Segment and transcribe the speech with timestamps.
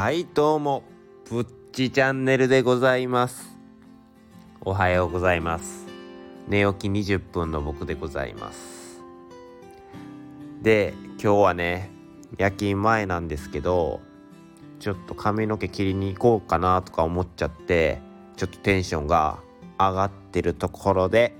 [0.00, 0.84] はいどうも。
[1.24, 3.48] プッチチャンネルでございます。
[4.60, 5.88] おはようございます。
[6.46, 9.00] 寝起き20分の僕でございます。
[10.62, 11.90] で今日はね
[12.36, 14.00] 夜勤前なんですけど
[14.78, 18.00] ちょっと髪の毛切りに行こうかなとか思っちゃって
[18.36, 19.40] ちょっとテンションが
[19.80, 21.34] 上がってるところで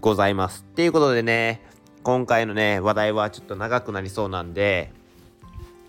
[0.00, 0.64] ございます。
[0.70, 1.66] っていうことでね
[2.04, 4.92] 今回のね話題はちょっと長くなりそうなんで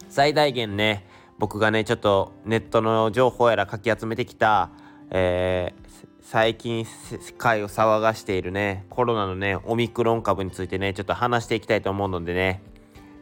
[0.09, 1.05] 最大限ね
[1.39, 4.70] 僕がねちょっとネットの情報やらかき集めてきた、
[5.09, 12.61] えー、最近世界を騒がしているねコロナのねオミクロン株についてねちょっと話していきたいと思うのでね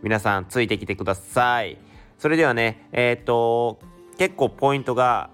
[0.02, 1.77] 皆さんついてきてください。
[2.17, 3.80] それではねえっ、と
[4.17, 5.30] 結構ポイントが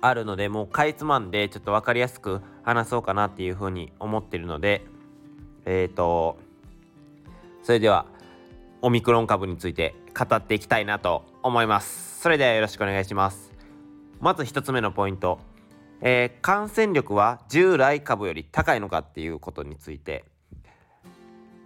[0.00, 4.84] あるのでもうかいつまんでちょっと分かりやすく話そうかなっていうふうに思ってるので
[5.64, 6.38] えっ、と
[7.62, 8.06] それでは
[8.80, 12.20] オミクロン株について語っていきたいなと思います。
[12.20, 13.52] それではよろしくお願いします。
[14.20, 15.40] まず1つ目のポイント、
[16.00, 20.24] えー、感染力は従来株より高いのかっていうことについて。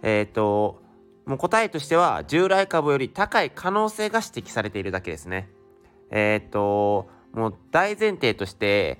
[0.01, 0.81] えっ、ー、と
[1.25, 5.49] もう答えとしては従来株より高い可能性が指摘されているだけですね。
[6.09, 8.99] えっ、ー、ともう大前提として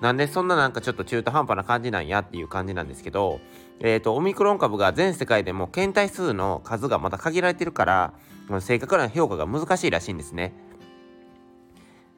[0.00, 3.40] なんでそんななんかちょっと中途半端な感じなんやっていう感じなんですけど
[3.80, 8.14] えーと、オミクロン株が全世界でも検体数の数がまだ限られてるから
[8.60, 10.52] 正確な評価が難しいらしいんですね。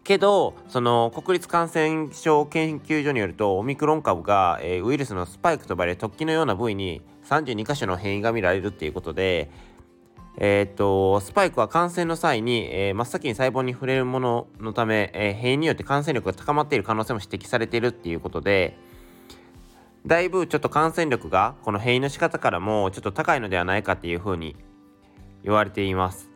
[0.06, 9.50] けどその国立感染症研究所によるとオミクロン株が、えー、ウイルスのスパイクと呼ばれる突起のような部位に32箇所の変異が見られるっていうことで、
[10.38, 18.78] えーと、スパイクは感染の際に、えー、真っ先に細胞に触れるもののため、えー、変異によって感染力が高まっている可能性も指摘されているっていうことで、
[20.06, 24.54] だいぶちょっと感染力がこの変異の仕方からもちょっと高いのではないかっていうふうに
[25.46, 26.28] 言われています。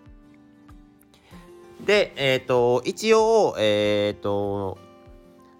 [1.84, 4.78] で、えっ、ー、と、一応、えっ、ー、と、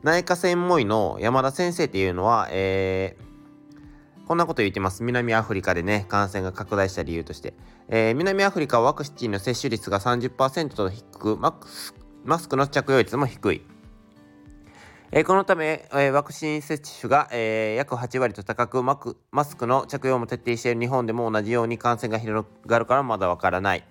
[0.02, 5.02] 内科専門医の山田先生っていうのは、えー、こんなこと言ってます。
[5.02, 7.54] 南アフリカでね、感染が拡大した理由として。
[7.88, 13.62] えー、南アフリカはワクチンの接種率が30%と低く、マスクの着用率も低い。
[15.12, 23.84] え、このため、え、ワクチン接種が、え、約8割と高くマクマスクの着用も徹底している日本でも同じように感染が広がるからまだわからない、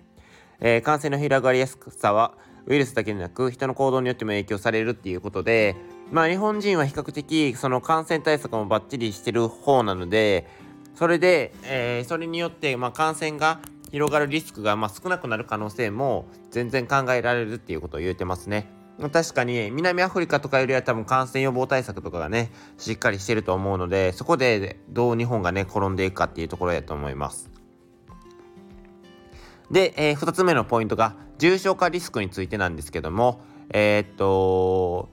[0.60, 2.32] え感染の広がりやすさは
[2.66, 5.76] ウイルスだけでなく人の行動によっても影響されるっていうことで
[6.10, 10.46] まあ日本人は比較的その感染対策もバッチリしてる方なので
[10.94, 13.60] それで、えそれによって、まあ、感染が
[13.90, 18.79] 広がるリスクが、まあ、少なくなる可能性も全然考えられるっていうことを言うてますね。
[19.08, 27.50] 確かに南アフリカとかよりは多分感染予防対策とかがねしっかりしてると思うのでそこでどう日本がね転んでいくかっていうところやと思います。
[29.70, 33.40] で、えー、2つ目のポイントが重症化リスクについてなんですけども
[33.72, 35.08] えー、っと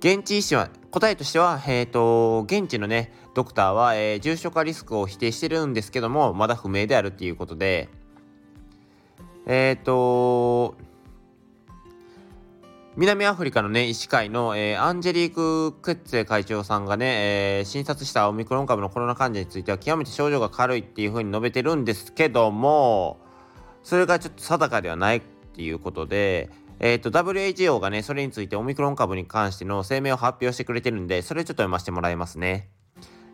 [0.00, 7.88] 現地医師は答えとしては、えーと、現地のねドクターは、えー、重症化リスクを否定してるんですけどもまだ不明であるっていうことで
[9.46, 10.74] えっ、ー、と
[13.00, 23.18] 南アフリカのね、医師会の、えー、アンジェリーク・クッツェ会長さんがね、えー、診察したオミクロン株のコロナ患者については極めて症状が軽いっていうふうに述べてるんですけども、
[23.82, 32.68] それがちょっと定かではないっていうことで、えっ、ー、と、WHO がね、それについてオミクロン株に関しての声明を発表してくれてるんで、それちょっと読ませてもらいますね。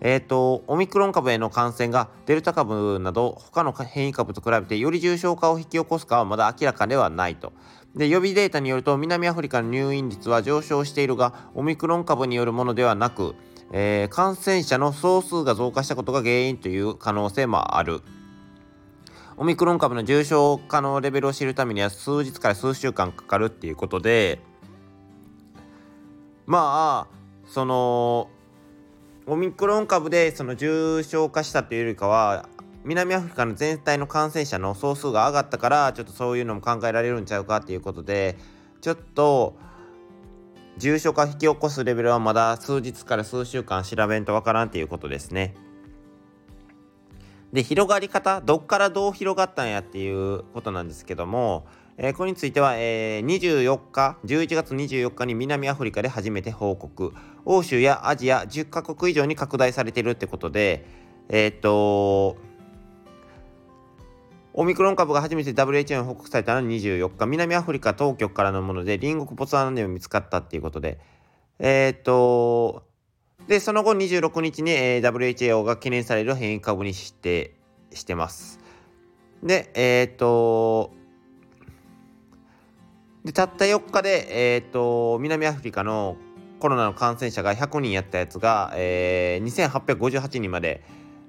[0.00, 7.52] えっ、ー、と、オミクロン株への感染がデルタ株など他の変異株と比べてより重症化を引き起こすかはまだ明らかではないと。
[7.96, 13.34] で予備データによると南アフリカの入院率は上昇しているがオミクロン株によるものではなく、
[13.72, 18.02] えー、感染者の総数が増加したことが原因という可能性もある
[19.38, 24.40] オミクロン株の重症化のレベルを知るためには数日から数週間かかるっていうことで
[26.44, 27.16] まあ
[27.48, 28.28] その
[29.28, 32.48] オミクロン株でその重症化したというよりかは
[32.84, 38.36] 南アフリカの全体の感染者の総数が上がったからちょっとそういうのも考えられるんちゃうかっていうことで
[38.80, 39.56] ちょっと
[40.78, 45.54] 重症化引き起こすレベルはまだ数日から数週間調べんとわからんっていうことですね。
[47.52, 51.66] で広がり方どっからどう広がったんやっていうことなんですけども、
[51.98, 57.12] えー、これについては、えー、24日11月24日に南アフリカで初めて報告。
[57.44, 60.84] 欧州やアジア10カ国以上に拡大されてるってことで
[61.28, 62.36] えー、っと
[64.58, 70.98] オミクロン株が初めて WHO に報告されたのは24日、南アフリカ当局からのもので、隣国ボツワナでも見つかったっていうことで、
[71.58, 72.84] えー、っと、
[73.48, 77.54] で、その後26日に、えー、WHO が懸念される変異株にして
[77.92, 78.58] してます。
[79.42, 80.95] で、えー、っと、
[83.26, 86.16] でたった4日で、えーと、南アフリカの
[86.60, 90.84] コロナの感染者が100人やったやつが、えー、2858人まで、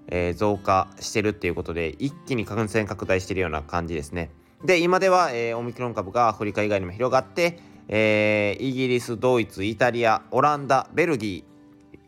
[0.05, 4.29] えー、増加してるっていうことで一気に感染拡大してるような感じですね。
[4.63, 11.45] で今では、えー、オミクロン株がアフリカ以外にも広がって、えー、イギリスドイツイタリアオランダベルギ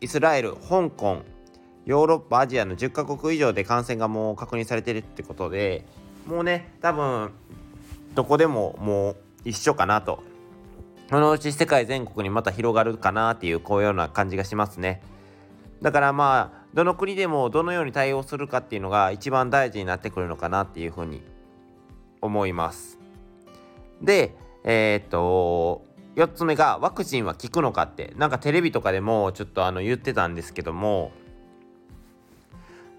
[0.00, 1.24] ーイスラエル香港
[1.84, 5.84] ヨーロッパアジアの10カ国以上で感染がもう確認されてるってことで
[6.28, 7.32] もうね多分
[8.14, 10.22] どこでももう一緒かなと。
[11.08, 15.02] そのうち世界全国にまた広がるかなっていうこういうような感じがしますね。
[15.82, 21.22] だからまあどの国でもどのように対応するかっていうのが一番大事になってくるのかなっていうふうに
[22.20, 22.98] 思います。
[24.00, 25.84] でえー、っと
[26.16, 31.12] 4つ目がワクチンは効くのかってなんかテレビとかでもちょっとあの言ってたんですけども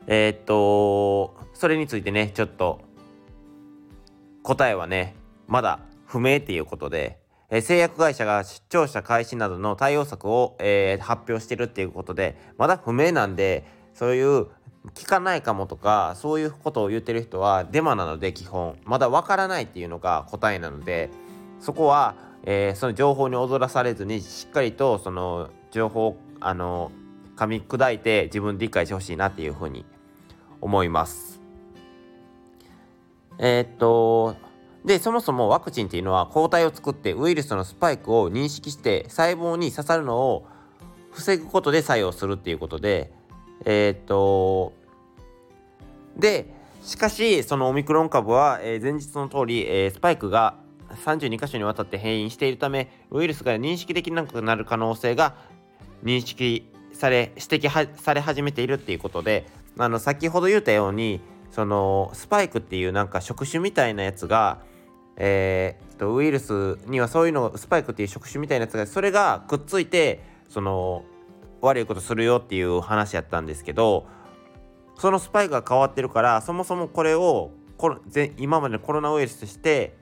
[0.07, 2.81] えー、っとそれについてねちょっと
[4.43, 5.15] 答えはね
[5.47, 5.79] まだ
[6.11, 7.19] 不明っていうことで、
[7.49, 14.47] えー、製薬会社が出張者開始などの対応策を、えー、発表してるっていうことでまだ不明なんでそういう
[14.93, 21.09] 聞かないかもとかそういうことを言ってる人はデマなので基本まだわからないっていうのが答えなので
[21.61, 26.91] そこは、えー、その情報に踊らされずにしっかりとその情報をあの
[27.37, 29.85] 噛み砕いて自分で理解してほしいなっていうふうに
[30.59, 31.39] 思います。
[33.37, 34.35] えー、っと
[34.85, 40.47] でそもそもワクチンっていうのは抗体を作ってウイルスのスパイクを認識して細胞に刺さるのを
[41.11, 43.11] 防ぐことで作用するっていうことで
[43.65, 44.73] えー、っと
[46.17, 50.55] でしかしそのオミクロン株は、えー、前日の通り、えー、スパイクが
[51.05, 55.35] 32箇所にわたって変異しているためウイルスが認識できなくなる可能性が
[56.03, 59.45] 認識され指摘され始めているっていうことで
[59.77, 64.59] あの先ほど言ったようにそのスパイクっていうなんか触手みたいなやつが
[65.17, 71.05] えー、とウイルスにはそういうのスパイクっていう触手みたいなやつがそれがくっついてその
[71.61, 74.07] 悪いことするよっていう話やったんですけど
[74.97, 77.51] そのスパイクが変わってるからそもそもこれを
[78.37, 79.95] 今までのコロナウイルスとして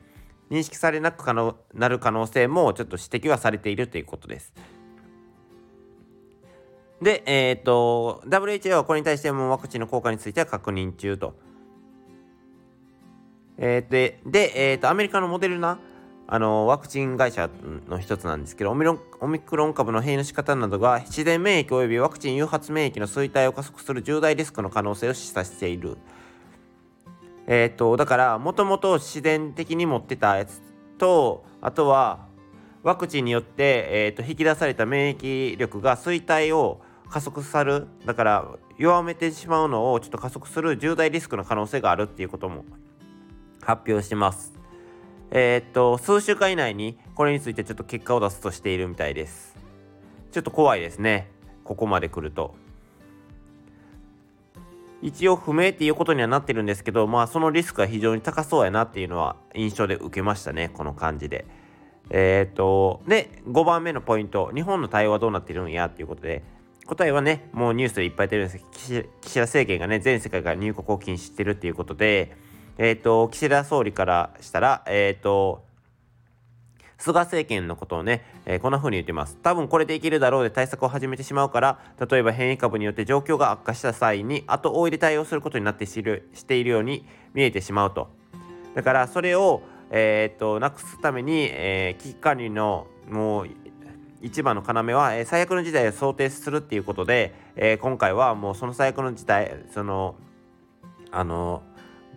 [0.49, 1.25] 認識されなく
[1.73, 4.53] なる可能性もちょっと指摘はされているということです。
[7.01, 11.35] で、えっ、ー、と、WHO はこれに対してもワクチンの効果については確認中と。
[13.61, 15.79] えー、で、で、えー、と、アメリカのモデルナ、
[16.27, 17.49] あの、ワクチン会社
[17.89, 25.97] の一つなんですけど、オミロオミクロン株の変異の仕方などが自然免疫及びワクチン誘発免疫の衰退を加速する重大リスクの可能性を示唆している。
[27.47, 30.61] えっ、ー、と、だから、もともと自然的に持ってたやつ
[30.97, 32.27] と、あとは、
[32.83, 36.79] ワクチンによって、えーと、引き出された免疫力が衰退を
[37.09, 38.45] 加速さるだから
[38.77, 42.63] 弱めてしまうのをちょっと加速する重大リスクの可能性があるっていうことも
[43.61, 44.53] 発表してます。
[45.31, 49.55] えー、っと数週間以内にこれについてちょっと結果を出すとしているみたいです。
[50.31, 51.29] ちょっと怖いですね
[51.63, 52.55] ここまで来ると。
[55.01, 61.45] 一応不明っていうことにはなってるんですけどまあそのリスクが非常に高そうやなっていうのは印象で受けましたねこの感じで。
[62.09, 66.41] えー、っとで5番目のポイント日本の対応はどうなってるんやっていうことで
[66.87, 72.35] 答えはねもうニュースでいっぱい出るんですけど岸田政権がね全世界から入国を禁止してるっていうことで
[72.79, 75.63] えっ、ー、と岸田総理からしたらえっ、ー、と
[76.97, 79.37] 菅政権のことをね、えー、こんな風に言ってます。
[79.41, 85.93] 多分これでいけるだろうで対策を始めてしまうから、例えば変異株によって状況が悪化した際に後追いで対応することになってし
[86.45, 88.09] ているように見えてしまうと。
[88.75, 93.49] だからそれを、えー、となくすために、えー、危機管理のもう
[94.21, 100.15] 一番の要は、え、最悪の事態を想定するっていうことで、え、今回はもうその最悪の事態その
[101.11, 101.63] あの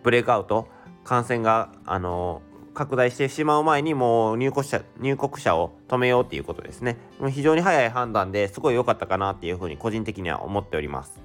[0.03, 0.67] ブレイクアウト
[1.03, 2.41] 感染があの
[2.73, 6.97] 拡大してしまう前にもう入国者入国者を止めようっていうことですね。
[7.29, 11.19] 非常に早い判断ですごい良かったかなっていうふうに個人的には思っております。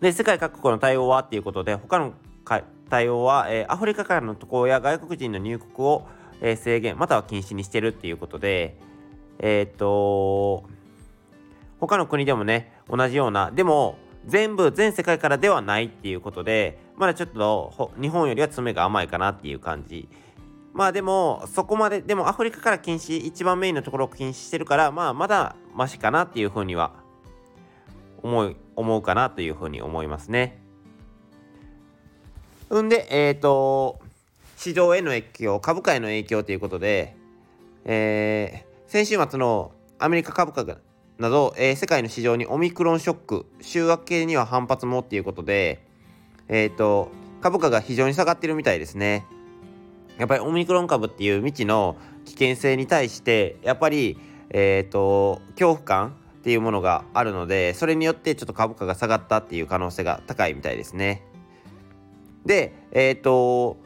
[0.00, 2.14] で世界各国の対応はっていうことで他の
[2.90, 6.06] 対応は、えー、アフリカからの渡航や外国人の入国を、
[6.40, 8.76] えー、制限または禁止にしてるっていうことで
[9.38, 10.64] えー、っと
[11.80, 20.08] 他の国でもね同じようなでも全部全世界からではないっていうことでまだちょっと日本よりは爪が甘いかなっていう感じ
[20.72, 26.92] まあでもそこまででもアフリカから禁止一番メインのところを禁止してるからまあまだマシかなっていうふうには
[28.22, 30.60] 思い思うかなというふうに思いますね。
[32.74, 34.00] んでえっ、ー、と
[34.56, 37.14] 市場への影響株価への影響ということで、
[37.84, 40.78] えー、先週末のアメリカ株価が
[41.18, 45.86] など、えー、世界の市場にオミクロンショック週明けには反発もっていうことで、
[46.48, 49.24] えーと、株価が非常に下がってるみたいですね。
[50.18, 54.18] やっぱりオミクロン株っていう未知の危険性に対してやっぱり
[54.50, 61.22] えっ、ー、と恐怖感っていうものがあるのでそれによってちょっと株価が下がったっていう可能性が高いみたいですね。
[62.46, 63.76] でえっ、ー、と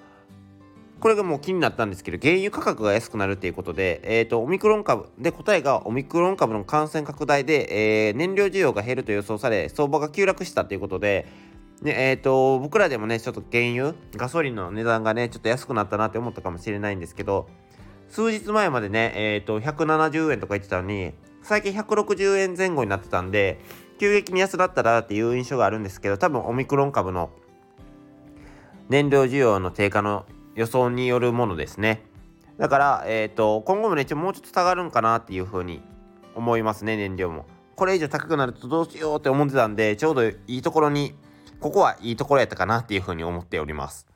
[1.01, 11.27] これがもう気になったんですけど原油価格が安くなるっていうことで、えーと、オミクロン株で答えがオミクロン株の感染拡大で、えー、燃料需要が減ると予想され相場が急落したということで
[11.83, 17.49] ねえーと、僕らでもねちょっと原油ガソリンの値段がねちょっと安くなったなって思ったかもしれないんですけど
[18.09, 21.13] 数日前までね、えーと、170円とか言ってたのに
[21.43, 23.61] 最近160円前後になってたんで
[24.01, 27.31] 急激に安くなったらっていう印象があるんですけど多分オミクロン株の
[28.89, 30.25] 燃料需要の低下の
[30.59, 32.03] 予想によるものですね。
[32.59, 35.81] だから、えーと、今後もねちょもうちょっと下がるんかなっていうふうに
[36.35, 37.47] 思いますね燃料も。
[37.77, 41.15] これ以上高くなるとどうしようって思ってたんでちょうどいいところに
[41.61, 44.09] ここはいいところやったかなっていうふうに思っております。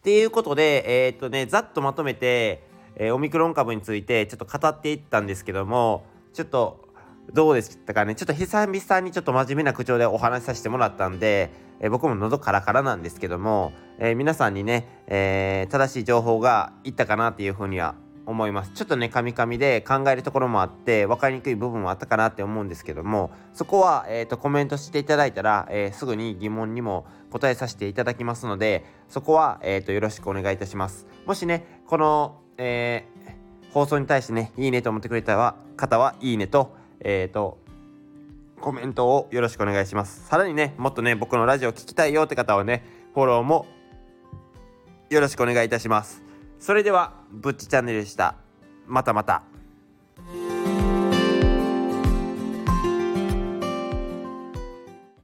[0.00, 2.62] っていうことでえっ、ー、とねざっとまとめて、
[2.96, 6.89] えー、オミクロン株についてちょっと語っていったんですけどもちょっと
[7.32, 8.14] どうでしたかね？
[8.14, 17.94] ちょっと久々にちょっと真面目な口調でお話しさせてもらったんで、えー、僕も喉カラカラなんですけども、えー、皆さんにね、えー、正しい情報がいったかなっていうふうには
[18.26, 18.72] 思います。
[18.72, 31.06] ちょっとねカミカミで考えるところもあって分かりにくい部分もあったかなって思うんですけどもそこは、えーと、コメントしていただいたら、えすぐに疑問にも答えさせていただきますのでそこは、えーと、よろしくお願いいたします。
[31.26, 33.06] もしねこの、え
[33.72, 37.58] 放送に対してねいいねと思ってくれた方はいいねとえっ、ー、と、
[38.60, 40.26] コメントをよろしくお願いします。
[40.26, 43.66] さらにね、もっとね、僕のラジオ聞きたいよって方はね、フォローも
[45.08, 46.22] よろしくお願いいたします。
[46.58, 48.36] それでは、ぶっちチャンネルでした。
[48.86, 49.49] またまた。